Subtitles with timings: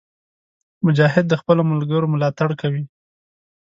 [0.85, 2.83] مجاهد د خپلو ملګرو ملاتړ کوي.